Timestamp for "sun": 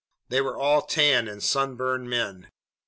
1.43-1.75